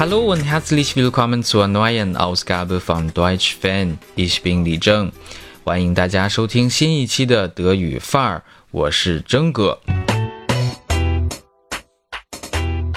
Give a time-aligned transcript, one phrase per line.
[0.00, 3.98] Hallo und herzlich willkommen zur neuen Ausgabe von Deutsch Fan.
[4.16, 5.12] Ich bin 李正，
[5.62, 9.78] 欢迎大家收听新一期的德语范儿，我是真哥。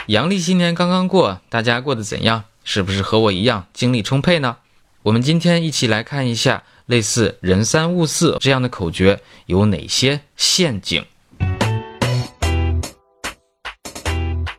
[0.08, 2.45] 阳历新年刚刚过，大家过得怎样？
[2.63, 4.55] 是不是和我一样精力充沛呢？
[5.02, 11.04] 我们今天一起来看一下类似“人三物四”这样的口诀有哪些陷阱。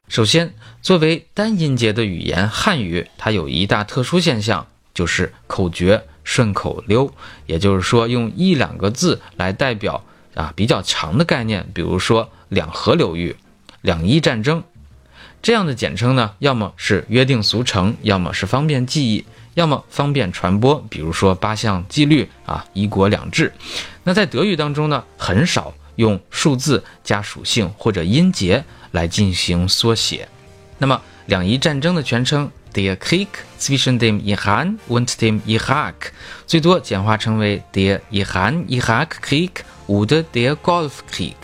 [0.06, 7.10] 首先，作为单音节的语言，汉语它有一大特殊现象，就是口诀顺口溜。
[7.46, 13.34] 也就是说，用一两个字来代表啊比较长的概念，比如说两河流域、
[13.80, 14.62] 两伊战争
[15.40, 19.24] 这样的简称呢，要么是约定俗成，要么是方便记忆，
[19.54, 20.84] 要么方便传播。
[20.90, 23.50] 比如说八项纪律啊，一国两制。
[24.02, 28.62] 那在德语当中呢，很少用数字加属性或者音节。
[28.94, 30.28] 来进行缩写。
[30.78, 36.10] 那么，两伊战争的全称 Der Krieg zwischen dem Iran und dem Irak，
[36.46, 39.50] 最多简化成为 Der Iran-Irak-Krieg
[39.86, 41.34] oder der Golfkrieg。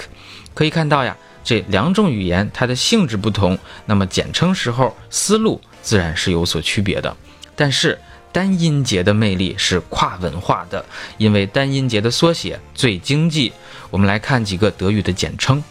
[0.53, 3.57] 可以看到呀，这两种语言它的性质不同，
[3.87, 7.17] 那么简称时候思路自然是有所区别的。
[7.55, 7.99] 但是
[8.33, 10.85] 单音节的魅力是跨文化的，
[11.19, 13.53] 因为单音节的缩写最经济。
[13.91, 15.63] 我们来看几个德语的简称。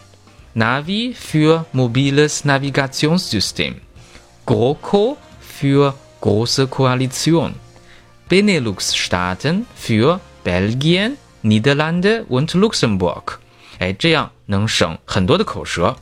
[0.54, 3.74] Navi für mobiles Navigationssystem,
[4.44, 7.52] GroKo für große Koalition,
[8.28, 13.38] Benelux-Staaten für Belgien, Niederlande und Luxemburg。
[13.78, 15.96] 哎，这样能省很多的口舌。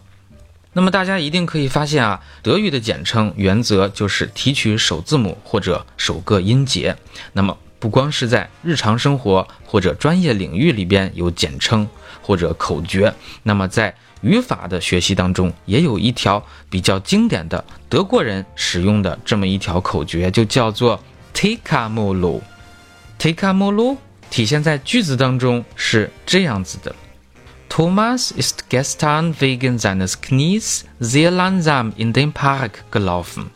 [0.72, 6.96] 那么大家一定可以发现啊，德语的简称原则就是提取首字母或者首个音节。
[7.34, 11.86] 那么不光是在日常生活或者专业领域里边有简称
[12.22, 21.00] 或者口诀，那么在语法的学习当中，也有一条比较经典的德国人使用的这么一条口诀，就叫做
[21.34, 22.41] “Tika Molu”。
[23.19, 23.97] Tika Molu
[24.31, 26.94] 体现在句子当中是这样子的
[27.69, 33.47] ：Thomas ist gestern wegen seines Knies sehr langsam in den Park gelaufen。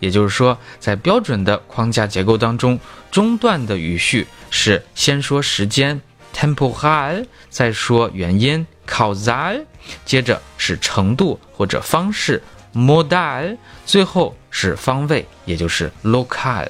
[0.00, 6.00] 也就是说，在标准的框架结构当中，中段的语序是先说时间
[6.34, 8.66] （temporal），再说原因。
[8.86, 9.64] Cos
[10.04, 12.42] 接着是程度或者方式
[12.74, 16.68] ，modal，最后是方位，也就是 local。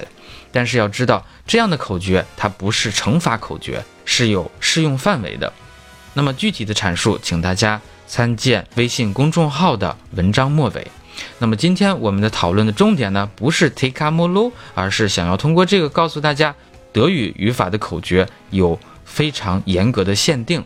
[0.51, 5.51] 但是要知道，这样的口诀它不是乘法口诀，是有适用范围的。
[6.13, 10.87] 那么具体的阐述，请大家参见微信公众号的文章末尾。
[11.39, 16.53] 那么今天我们的讨论的重点呢，不是 take a m o l o 而是想要通过这个告诉大家，
[16.91, 20.63] 德语语法的口诀有非常严格的限定。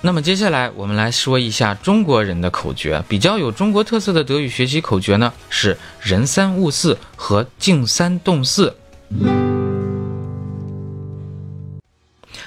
[0.00, 8.76] 那么接下来我们来说一下中国人的口诀，比较有中国特色的德语学习口诀呢是人三物四和静三动四。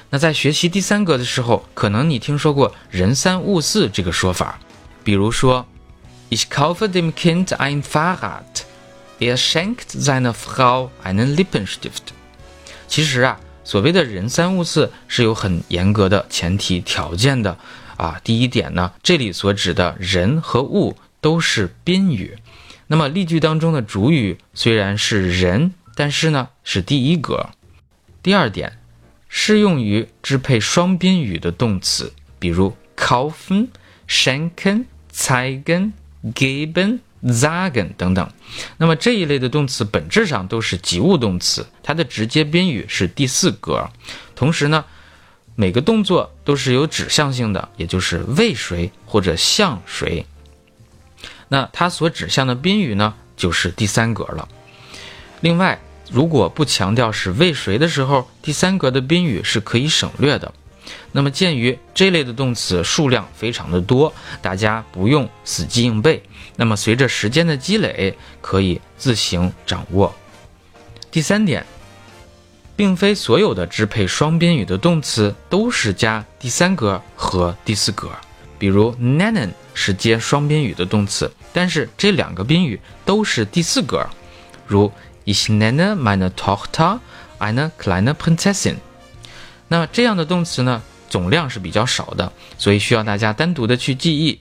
[0.10, 4.58] 那在学习第三格的时候，可能你听说过人三物四这个说法，
[5.04, 5.66] 比如说
[6.30, 8.64] ，Ich kaufe dem Kind ein Fahrrad,
[9.20, 12.14] er schenkt seiner Frau einen Lippenstift。
[12.88, 13.38] 其实啊。
[13.72, 17.58] 所谓的人三物四是有很严格的前提条件的
[17.96, 18.20] 啊。
[18.22, 22.38] 第一点呢，这里所指的人和物都是宾语，
[22.88, 27.52] 那么例句当中的主语虽然是人，但是呢是第一格。
[28.22, 28.78] 第二点，
[29.30, 33.68] 适用于支配双宾语的动词，比如 kaufen、
[34.06, 34.84] schenken、
[35.14, 35.94] zeigen、
[36.34, 37.00] geben。
[37.24, 38.32] Zagen 等等，
[38.78, 43.90] 那么这一类的动词本质上都是及物动词，它的直接宾语是第四格。
[44.36, 44.86] 同时呢，
[45.56, 50.26] 每个动作都是有指向性的，也就是为谁或者向谁。
[51.50, 54.48] 那它所指向的宾语呢，就是第三格了。
[55.42, 55.80] 另外，
[56.12, 60.54] 如果不强调是为谁的时候，第三格的宾语是可以省略的。
[61.12, 66.24] 那么，鉴于这类的动词数量非常的多，大家不用死记硬背。
[66.56, 70.14] 那么，随着时间的积累，可以自行掌握。
[71.12, 71.66] 第三点，
[72.76, 78.10] 并非所有的支配双宾语的动词都是加第三格和第四格。
[78.58, 84.08] 比如，nennen 是接双宾语的动词，但是这两个宾语都是第四格。
[84.68, 84.92] 如
[85.26, 87.00] ，Ich nenne meine Tochter
[87.40, 88.76] eine kleine Prinzessin。
[89.68, 90.82] 那这样的动词呢，
[91.12, 94.40] 总量是比较少的，所以需要大家单独的去记忆。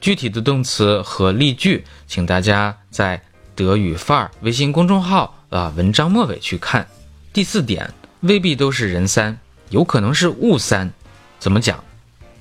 [0.00, 3.22] 具体的动词和例句，请大家在
[3.54, 6.84] 德语范儿微信公众号啊文章末尾去看。
[7.32, 7.88] 第四点，
[8.22, 10.90] 未必都是人三，有可能是物三。
[11.38, 11.78] 怎么讲？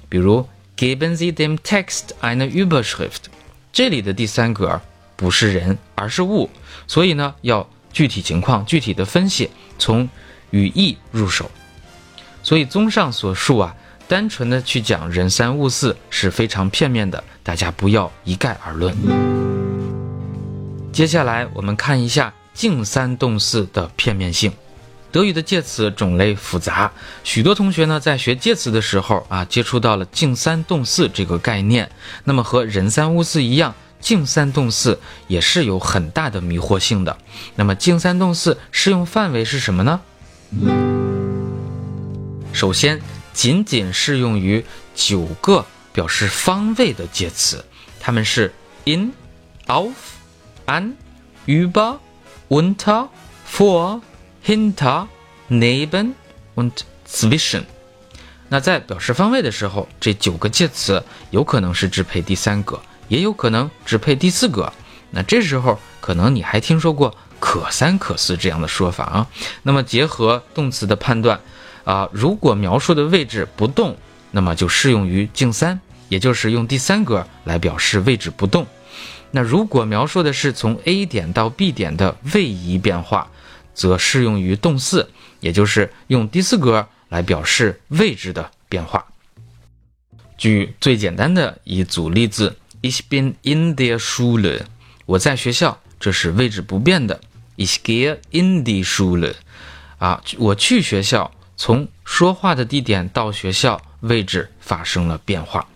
[0.10, 3.30] 比如 geben Sie dem Text eine Überschrift，
[3.71, 4.81] 这里的第三格
[5.16, 6.50] 不是人，而是物，
[6.88, 10.10] 所以呢，要具体情况具体的分析，从
[10.50, 11.51] 语义入手。
[12.49, 13.75] 所以综上所述啊，
[14.07, 18.97] 单纯的去讲人三物四是非常片面的，大家不要一概而论。
[20.91, 24.51] 接下来我们看一下静三动四的片面性。
[25.11, 26.91] 德语的介词种类复杂，
[27.23, 31.87] 许多同学呢在学介词的时候啊，接触到了静三动四这个概念。
[32.23, 37.15] 那么和人三物四一样，静三动四也是有很大的迷惑性的。
[37.53, 40.01] 那么静三动四适用范围是什么呢？
[42.53, 43.01] 首先，
[43.33, 44.63] 仅仅适用于
[44.95, 47.63] 九个表示方位的介词，
[47.99, 48.53] 它们是
[48.85, 49.13] in、
[49.67, 49.93] auf、
[50.65, 50.93] an、
[51.45, 51.97] über、
[52.49, 53.07] unter、
[53.49, 54.01] vor。
[54.45, 55.05] hinter,
[55.49, 56.13] neben
[56.55, 56.71] und
[57.05, 57.63] zwischen。
[58.47, 62.79] 那在表示方位的时候，这九个介词有可能是只配第三格，
[63.09, 64.71] 也有可能只配第四格。
[65.11, 69.27] 那这时候可能你还听说过可三可四这样的说法啊。
[69.61, 71.41] 那么结合动词的判断
[71.83, 73.97] 啊，如果描述的位置不动，
[74.31, 75.79] 那么就适用于静三，
[76.09, 78.65] 也就是用第三格来表示位置不动。
[79.31, 83.29] 那如果描述的是从 A 点到 B 点的位移变化。
[83.71, 85.09] 则适用于动四，
[85.39, 89.05] 也就是用第四格来表示位置的变化。
[90.37, 94.63] 举最简单的一组例子：Ich bin in der Schule，
[95.05, 97.21] 我在学校，这是位置不变的。
[97.55, 99.35] Ich gehe in die Schule，
[99.97, 105.67] 啊，我去学校，从说话的地点到学校位置发生了变化。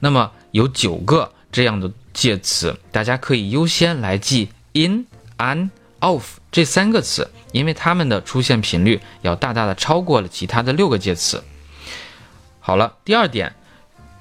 [0.00, 5.06] 那么有九个这样的介词，大家可以优先来记 in、
[5.38, 5.70] an、
[6.00, 6.38] of。
[6.50, 11.44] 这三个词，因为它们的出现频率要大大的超过了其他的六个介词。
[12.58, 13.54] 好了，第二点，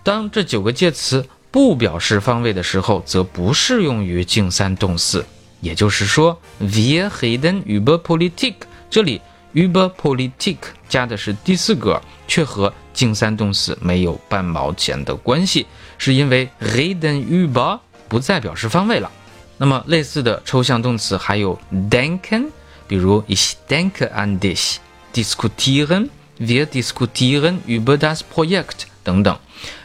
[0.03, 5.25] 当这九个介词不表示方位的时候，则不适用于静三动四。
[5.61, 8.53] 也就是说，wir reden über Politik，
[8.89, 9.19] 这里
[9.53, 10.57] über Politik
[10.87, 15.65] 加的是第四格，却和静三动四没有半毛钱的关系，
[15.97, 19.09] 是因为 reden über 不再表示方位了。
[19.57, 21.59] 那么类似的抽象动词还有
[21.89, 22.47] denken，
[22.87, 29.37] 比如 ich denke an dich；diskutieren，wir diskutieren über das Projekt 等等。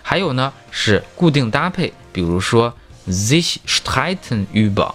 [0.03, 2.73] 还有呢是固定搭配，比如说
[3.09, 4.95] sich streiten über。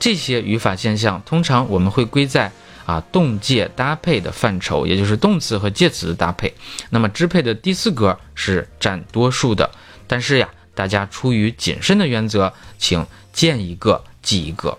[0.00, 2.50] 这些语法现象通常我们会归在
[2.84, 6.54] 啊动介搭配的范畴，也就是动词和介词的搭配。
[6.90, 9.70] 那么支配的第四格是占多数的，
[10.06, 10.48] 但是呀。
[10.76, 14.76] 大家出于谨慎的原则，请见一个记一个。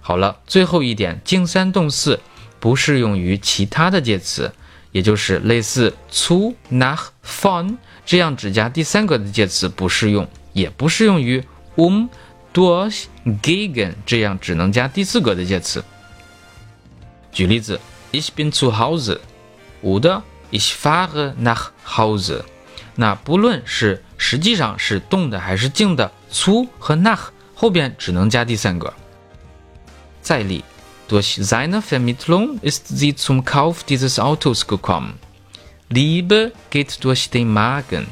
[0.00, 2.18] 好了，最后一点，静三动四
[2.58, 4.50] 不适用于其他的介词，
[4.90, 7.76] 也就是类似 zu、nach、von
[8.06, 11.44] 这样只加第三格的介词不适用，也不适用于
[11.76, 12.06] um、
[12.54, 13.04] durch、
[13.42, 15.84] gegen 这样只能加第四格的介词。
[17.32, 17.80] 举例子
[18.12, 19.20] ：Ich bin zu Hause
[19.82, 22.44] oder ich fahre nach Hause。
[22.94, 28.92] 那不论是实际上是动的还是静的，粗和 nach 后边只能加第三个。
[30.20, 30.62] 再例
[31.08, 35.14] ，Durch seine Vermittlung ist sie zum Kauf dieses Autos gekommen.
[35.88, 38.06] Liebe geht durch den Magen。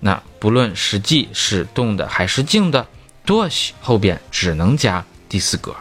[0.00, 2.86] 那不论实际是动的还是静的
[3.26, 5.74] ，durch 后边只能加第四格。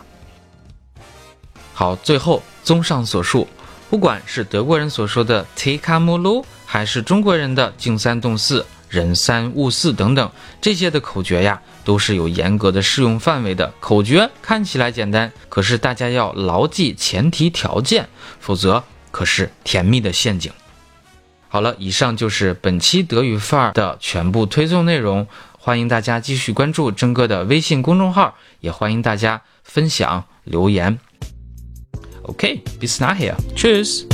[1.77, 3.46] 好，最后综上所述，
[3.89, 13.74] 不管是德国人所说的 take a m o 还是中国人的静三动四、人三物四等等这些的口诀呀，都是有严格的适用范围的。
[13.82, 18.08] 口诀看起来简单，可是大家要牢记前提条件，
[18.39, 20.53] 否则可是甜蜜的陷阱。
[21.50, 25.27] 好了，以上就是本期德语范儿的全部推送内容。
[25.60, 31.00] 欢迎大家继续关注真哥的微信公众号，也欢迎大家分享留言。
[32.27, 33.38] Okay, bis nachher.
[33.55, 34.08] Tschüss.